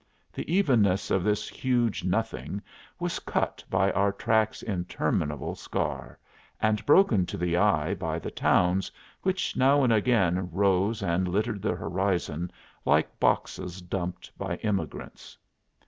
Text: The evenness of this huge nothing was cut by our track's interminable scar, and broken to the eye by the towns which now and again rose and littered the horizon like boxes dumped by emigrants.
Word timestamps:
The 0.33 0.51
evenness 0.51 1.11
of 1.11 1.23
this 1.23 1.47
huge 1.47 2.03
nothing 2.03 2.63
was 2.97 3.19
cut 3.19 3.63
by 3.69 3.91
our 3.91 4.11
track's 4.11 4.63
interminable 4.63 5.53
scar, 5.53 6.17
and 6.59 6.83
broken 6.87 7.27
to 7.27 7.37
the 7.37 7.55
eye 7.55 7.93
by 7.93 8.17
the 8.17 8.31
towns 8.31 8.91
which 9.21 9.55
now 9.55 9.83
and 9.83 9.93
again 9.93 10.49
rose 10.51 11.03
and 11.03 11.27
littered 11.27 11.61
the 11.61 11.75
horizon 11.75 12.51
like 12.83 13.19
boxes 13.19 13.79
dumped 13.79 14.35
by 14.39 14.55
emigrants. 14.63 15.37